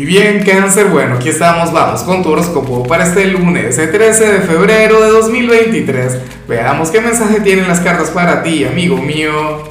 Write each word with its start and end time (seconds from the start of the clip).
Y 0.00 0.06
bien, 0.06 0.42
cáncer, 0.42 0.86
bueno, 0.86 1.16
aquí 1.16 1.28
estamos, 1.28 1.74
vamos 1.74 2.02
con 2.04 2.22
tu 2.22 2.30
horóscopo 2.30 2.84
para 2.84 3.04
este 3.04 3.26
lunes, 3.26 3.76
el 3.76 3.90
13 3.90 4.32
de 4.32 4.40
febrero 4.40 4.98
de 4.98 5.10
2023. 5.10 6.16
Veamos 6.48 6.90
qué 6.90 7.02
mensaje 7.02 7.40
tienen 7.40 7.68
las 7.68 7.80
cartas 7.80 8.08
para 8.08 8.42
ti, 8.42 8.64
amigo 8.64 8.96
mío. 8.96 9.62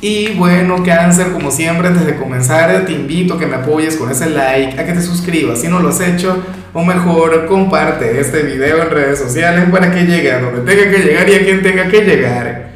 Y 0.00 0.30
bueno, 0.30 0.82
cáncer, 0.84 1.30
como 1.30 1.52
siempre, 1.52 1.86
antes 1.86 2.04
de 2.04 2.16
comenzar, 2.16 2.84
te 2.84 2.90
invito 2.90 3.34
a 3.34 3.38
que 3.38 3.46
me 3.46 3.54
apoyes 3.54 3.94
con 3.94 4.10
ese 4.10 4.28
like, 4.28 4.80
a 4.80 4.84
que 4.84 4.92
te 4.92 5.02
suscribas 5.02 5.60
si 5.60 5.68
no 5.68 5.78
lo 5.78 5.90
has 5.90 6.00
hecho, 6.00 6.42
o 6.72 6.82
mejor, 6.84 7.46
comparte 7.46 8.18
este 8.18 8.42
video 8.42 8.82
en 8.82 8.90
redes 8.90 9.20
sociales 9.20 9.66
para 9.70 9.92
que 9.92 10.02
llegue 10.02 10.32
a 10.32 10.40
donde 10.40 10.62
tenga 10.62 10.90
que 10.90 10.98
llegar 10.98 11.30
y 11.30 11.34
a 11.34 11.44
quien 11.44 11.62
tenga 11.62 11.86
que 11.86 12.00
llegar. 12.00 12.71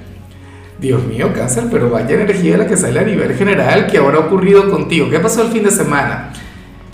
Dios 0.79 1.03
mío, 1.05 1.33
cáncer, 1.35 1.65
pero 1.71 1.89
vaya 1.89 2.15
energía 2.15 2.59
la 2.59 2.67
que 2.67 2.77
sale 2.77 3.01
a 3.01 3.03
nivel 3.03 3.35
general 3.35 3.87
que 3.87 3.99
habrá 3.99 4.19
ocurrido 4.19 4.71
contigo. 4.71 5.09
¿Qué 5.09 5.19
pasó 5.19 5.43
el 5.43 5.49
fin 5.49 5.65
de 5.65 5.71
semana? 5.71 6.33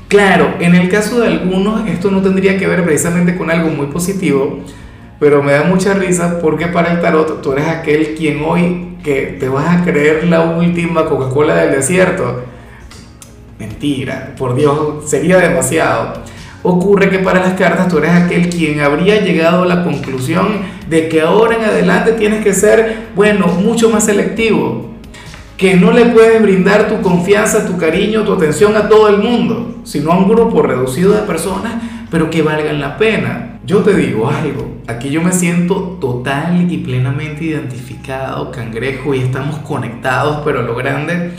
Claro, 0.08 0.54
en 0.60 0.74
el 0.74 0.88
caso 0.88 1.20
de 1.20 1.26
algunos 1.26 1.88
esto 1.88 2.10
no 2.10 2.22
tendría 2.22 2.58
que 2.58 2.66
ver 2.66 2.84
precisamente 2.84 3.36
con 3.36 3.50
algo 3.50 3.70
muy 3.70 3.86
positivo, 3.86 4.60
pero 5.18 5.42
me 5.42 5.52
da 5.52 5.64
mucha 5.64 5.94
risa 5.94 6.38
porque 6.40 6.66
para 6.66 6.92
el 6.92 7.00
tarot 7.00 7.42
tú 7.42 7.52
eres 7.52 7.66
aquel 7.66 8.14
quien 8.14 8.42
hoy 8.44 8.98
que 9.02 9.36
te 9.40 9.48
vas 9.48 9.76
a 9.76 9.84
creer 9.84 10.24
la 10.28 10.42
última 10.42 11.06
Coca-Cola 11.06 11.56
del 11.56 11.72
desierto. 11.72 12.44
Mentira, 13.58 14.34
por 14.36 14.54
Dios, 14.54 15.08
sería 15.08 15.38
demasiado 15.38 16.22
ocurre 16.62 17.10
que 17.10 17.18
para 17.18 17.40
las 17.40 17.54
cartas 17.54 17.88
tú 17.88 17.98
eres 17.98 18.12
aquel 18.12 18.48
quien 18.48 18.80
habría 18.80 19.20
llegado 19.20 19.62
a 19.62 19.66
la 19.66 19.84
conclusión 19.84 20.60
de 20.92 21.08
que 21.08 21.22
ahora 21.22 21.56
en 21.56 21.64
adelante 21.64 22.12
tienes 22.12 22.44
que 22.44 22.52
ser, 22.52 23.08
bueno, 23.16 23.46
mucho 23.46 23.88
más 23.88 24.04
selectivo, 24.04 24.90
que 25.56 25.74
no 25.74 25.90
le 25.90 26.04
puedes 26.04 26.42
brindar 26.42 26.86
tu 26.86 27.00
confianza, 27.00 27.66
tu 27.66 27.78
cariño, 27.78 28.24
tu 28.24 28.34
atención 28.34 28.76
a 28.76 28.90
todo 28.90 29.08
el 29.08 29.16
mundo, 29.16 29.76
sino 29.84 30.12
a 30.12 30.18
un 30.18 30.28
grupo 30.28 30.60
reducido 30.60 31.14
de 31.14 31.22
personas, 31.22 31.72
pero 32.10 32.28
que 32.28 32.42
valgan 32.42 32.78
la 32.78 32.98
pena. 32.98 33.58
Yo 33.64 33.78
te 33.78 33.94
digo 33.94 34.28
algo, 34.28 34.82
aquí 34.86 35.08
yo 35.08 35.22
me 35.22 35.32
siento 35.32 35.96
total 35.98 36.70
y 36.70 36.76
plenamente 36.76 37.44
identificado, 37.44 38.52
cangrejo, 38.52 39.14
y 39.14 39.20
estamos 39.20 39.60
conectados, 39.60 40.42
pero 40.44 40.60
a 40.60 40.62
lo 40.62 40.74
grande, 40.74 41.30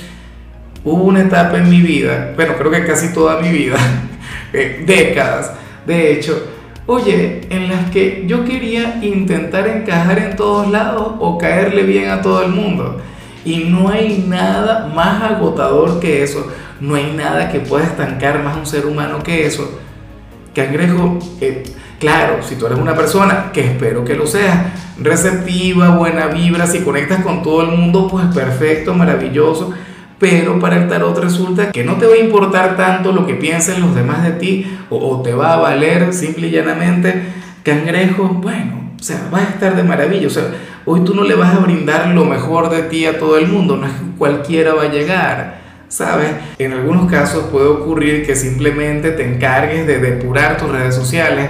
hubo 0.84 1.04
una 1.04 1.22
etapa 1.22 1.59
en 1.59 1.70
mi 1.70 1.80
vida, 1.80 2.34
bueno, 2.36 2.54
creo 2.58 2.72
que 2.72 2.88
casi 2.88 3.14
toda 3.14 3.40
mi 3.40 3.50
vida, 3.50 3.78
eh, 4.52 4.84
décadas, 4.84 5.52
de 5.86 6.14
hecho, 6.14 6.53
oye, 6.86 7.42
en 7.50 7.70
las 7.70 7.89
que 7.92 8.26
yo 8.28 8.44
quería 8.45 9.00
intentar 9.02 9.67
encajar 9.67 10.20
en 10.20 10.36
todos 10.36 10.70
lados 10.70 11.14
o 11.20 11.38
caerle 11.38 11.84
bien 11.84 12.09
a 12.09 12.22
todo 12.22 12.44
el 12.44 12.52
mundo. 12.52 13.02
Y 13.45 13.66
no 13.66 13.90
hay 13.90 14.25
nada 14.28 14.92
más 14.94 15.22
agotador 15.22 16.00
que 16.00 16.23
eso. 16.23 16.48
No 16.80 16.95
hay 16.95 17.14
nada 17.16 17.50
que 17.50 17.59
pueda 17.59 17.86
estancar 17.86 18.44
más 18.44 18.58
un 18.58 18.66
ser 18.66 18.86
humano 18.86 19.22
que 19.23 19.45
eso. 19.45 19.80
Cangrejo, 20.56 21.20
eh, 21.42 21.64
claro, 22.00 22.44
si 22.44 22.56
tú 22.56 22.66
eres 22.67 22.78
una 22.78 22.95
persona, 22.95 23.52
que 23.52 23.62
espero 23.62 24.06
que 24.06 24.16
lo 24.16 24.28
seas, 24.28 24.68
receptiva, 25.00 25.95
buena 25.95 26.28
vibra, 26.28 26.68
si 26.68 26.80
conectas 26.80 27.23
con 27.23 27.42
todo 27.42 27.64
el 27.64 27.78
mundo, 27.78 28.08
pues 28.09 28.25
perfecto, 28.34 28.94
maravilloso 28.94 29.73
pero 30.19 30.59
para 30.59 30.78
el 30.78 30.88
tarot 30.88 31.17
resulta 31.17 31.72
que 31.72 31.83
no 31.83 31.95
te 31.95 32.06
va 32.06 32.14
a 32.14 32.17
importar 32.17 32.78
tanto 32.78 33.11
lo 33.11 33.25
que 33.25 33.36
piensen 33.36 33.81
los 33.81 33.95
demás 33.95 34.23
de 34.23 34.31
ti 34.31 34.78
o, 34.89 35.22
te 35.22 35.33
va 35.33 35.53
a 35.53 35.58
valer 35.58 36.14
simple 36.14 36.47
y 36.47 36.52
llanamente 36.52 37.23
cangrejo, 37.64 38.28
bueno, 38.30 38.91
o 39.00 39.03
sea, 39.03 39.28
vas 39.31 39.47
a 39.47 39.50
estar 39.50 39.75
de 39.75 39.84
maravilla, 39.84 40.28
o 40.28 40.30
sea, 40.30 40.44
hoy 40.86 41.02
tú 41.02 41.14
no 41.14 41.23
le 41.23 41.36
vas 41.36 41.56
a 41.56 41.59
brindar 41.59 42.08
lo 42.08 42.25
mejor 42.25 42.69
de 42.69 42.84
ti 42.84 43.06
a 43.06 43.17
todo 43.17 43.38
el 43.38 43.47
mundo, 43.47 43.78
no 43.78 43.88
es 43.88 43.94
que 43.94 44.17
cualquiera 44.17 44.73
va 44.73 44.84
a 44.84 44.91
llegar, 44.91 45.61
¿sabes? 45.88 46.30
En 46.58 46.73
algunos 46.73 47.09
casos 47.09 47.45
puede 47.52 47.67
ocurrir 47.67 48.25
que 48.25 48.36
simplemente 48.36 49.11
te 49.11 49.25
encargues 49.25 49.88
de 49.88 50.00
depurar 50.00 50.58
tus 50.58 50.69
redes 50.69 50.95
sociales, 50.95 51.50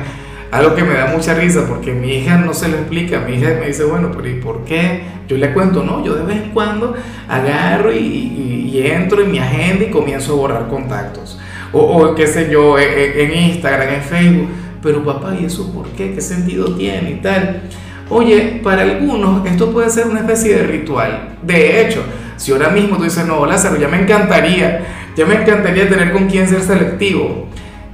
algo 0.53 0.75
que 0.75 0.83
me 0.83 0.93
da 0.93 1.07
mucha 1.07 1.33
risa 1.33 1.65
porque 1.67 1.93
mi 1.93 2.13
hija 2.13 2.37
no 2.37 2.53
se 2.53 2.67
lo 2.67 2.77
explica, 2.77 3.21
mi 3.21 3.37
hija 3.37 3.57
me 3.59 3.67
dice, 3.67 3.85
bueno, 3.85 4.11
pero 4.15 4.29
¿y 4.29 4.35
por 4.35 4.63
qué? 4.65 5.01
Yo 5.27 5.35
le 5.37 5.51
cuento, 5.51 5.83
no, 5.83 6.05
yo 6.05 6.13
de 6.13 6.23
vez 6.23 6.43
en 6.43 6.51
cuando 6.51 6.93
agarro 7.27 7.91
y, 7.91 8.79
entro 8.85 9.21
en 9.21 9.31
mi 9.31 9.39
agenda 9.39 9.85
y 9.85 9.91
comienzo 9.91 10.33
a 10.33 10.35
borrar 10.35 10.67
contactos. 10.67 11.39
O, 11.71 12.13
qué 12.15 12.27
sé 12.27 12.49
yo, 12.51 12.77
en, 12.77 12.87
e, 12.87 13.23
en 13.23 13.33
Instagram, 13.51 13.95
en 13.95 14.01
Facebook. 14.01 14.49
Pero 14.81 15.03
papá, 15.03 15.35
¿y 15.39 15.45
eso 15.45 15.71
por 15.71 15.87
qué? 15.89 16.13
¿Qué 16.13 16.21
sentido 16.21 16.75
tiene 16.75 17.11
y 17.11 17.15
tal? 17.15 17.61
Oye, 18.09 18.59
para 18.63 18.81
algunos 18.81 19.45
esto 19.45 19.71
puede 19.71 19.89
ser 19.89 20.07
una 20.07 20.19
especie 20.19 20.55
de 20.55 20.63
ritual. 20.63 21.35
De 21.41 21.81
hecho, 21.81 22.03
si 22.37 22.51
ahora 22.51 22.69
mismo 22.69 22.97
tú 22.97 23.03
dices, 23.03 23.25
no, 23.25 23.45
Lázaro, 23.45 23.79
ya 23.79 23.87
me 23.87 24.01
encantaría, 24.01 24.85
ya 25.15 25.25
me 25.25 25.35
encantaría 25.35 25.87
tener 25.87 26.11
con 26.11 26.27
quién 26.27 26.47
ser 26.47 26.61
selectivo 26.61 27.42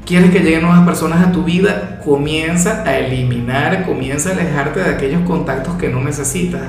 quieres 0.09 0.31
que 0.31 0.39
lleguen 0.39 0.63
nuevas 0.63 0.83
personas 0.87 1.23
a 1.23 1.31
tu 1.31 1.43
vida, 1.43 1.99
comienza 2.03 2.83
a 2.83 2.97
eliminar, 2.97 3.85
comienza 3.85 4.29
a 4.29 4.33
alejarte 4.33 4.79
de 4.79 4.89
aquellos 4.89 5.21
contactos 5.21 5.75
que 5.75 5.87
no 5.89 6.03
necesitas, 6.03 6.63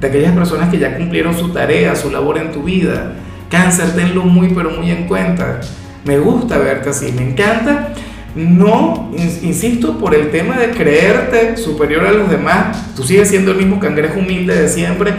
de 0.00 0.08
aquellas 0.08 0.34
personas 0.34 0.70
que 0.70 0.78
ya 0.78 0.96
cumplieron 0.96 1.36
su 1.36 1.50
tarea, 1.50 1.94
su 1.94 2.10
labor 2.10 2.38
en 2.38 2.52
tu 2.52 2.62
vida. 2.62 3.12
Cáncer, 3.50 3.94
tenlo 3.94 4.22
muy 4.22 4.48
pero 4.54 4.70
muy 4.70 4.90
en 4.90 5.06
cuenta. 5.06 5.60
Me 6.06 6.18
gusta 6.18 6.56
verte 6.56 6.88
así, 6.88 7.12
me 7.12 7.30
encanta. 7.30 7.90
No, 8.34 9.10
insisto, 9.14 9.98
por 9.98 10.14
el 10.14 10.30
tema 10.30 10.56
de 10.56 10.70
creerte 10.70 11.58
superior 11.58 12.06
a 12.06 12.12
los 12.12 12.30
demás, 12.30 12.94
tú 12.96 13.02
sigues 13.02 13.28
siendo 13.28 13.50
el 13.50 13.58
mismo 13.58 13.78
cangrejo 13.78 14.20
humilde 14.20 14.58
de 14.58 14.68
siempre, 14.70 15.12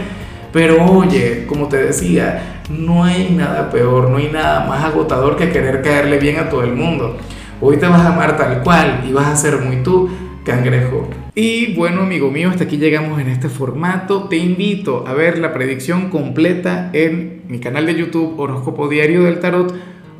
pero 0.51 0.83
oye, 0.83 1.45
como 1.45 1.67
te 1.67 1.78
decía, 1.78 2.63
no 2.72 3.03
hay 3.03 3.35
nada 3.38 3.69
peor, 3.69 4.09
no 4.09 4.17
hay 4.17 4.31
nada 4.33 4.66
más 4.66 4.83
agotador 4.83 5.38
que 5.38 5.51
querer 5.51 5.83
caerle 5.83 6.17
bien 6.17 6.39
a 6.39 6.49
todo 6.49 6.63
el 6.63 6.73
mundo. 6.73 7.19
Hoy 7.63 7.77
te 7.77 7.85
vas 7.85 8.01
a 8.01 8.13
amar 8.16 8.38
tal 8.38 8.63
cual 8.63 9.03
y 9.07 9.13
vas 9.13 9.27
a 9.27 9.35
ser 9.35 9.59
muy 9.59 9.83
tú, 9.83 10.09
cangrejo. 10.44 11.07
Y 11.35 11.75
bueno, 11.75 12.01
amigo 12.01 12.31
mío, 12.31 12.49
hasta 12.49 12.63
aquí 12.63 12.77
llegamos 12.77 13.22
en 13.22 13.27
este 13.27 13.49
formato. 13.49 14.23
Te 14.23 14.38
invito 14.38 15.05
a 15.07 15.13
ver 15.13 15.38
la 15.38 15.53
predicción 15.53 16.09
completa 16.09 16.89
en 16.91 17.44
mi 17.47 17.59
canal 17.59 17.85
de 17.85 17.94
YouTube 17.94 18.39
Horóscopo 18.39 18.88
Diario 18.88 19.25
del 19.25 19.39
Tarot 19.39 19.75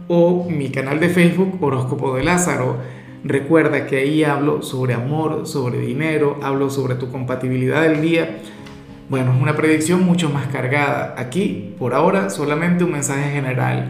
o 0.08 0.48
mi 0.52 0.70
canal 0.70 1.00
de 1.00 1.10
Facebook 1.10 1.58
Horóscopo 1.60 2.16
de 2.16 2.24
Lázaro. 2.24 2.78
Recuerda 3.24 3.88
que 3.88 3.98
ahí 3.98 4.24
hablo 4.24 4.62
sobre 4.62 4.94
amor, 4.94 5.48
sobre 5.48 5.80
dinero, 5.80 6.40
hablo 6.44 6.70
sobre 6.70 6.94
tu 6.94 7.10
compatibilidad 7.10 7.82
del 7.82 8.04
día. 8.04 8.38
Bueno, 9.10 9.34
es 9.34 9.42
una 9.42 9.56
predicción 9.56 10.04
mucho 10.04 10.30
más 10.30 10.46
cargada. 10.46 11.16
Aquí, 11.18 11.74
por 11.80 11.96
ahora, 11.96 12.30
solamente 12.30 12.84
un 12.84 12.92
mensaje 12.92 13.32
general 13.32 13.90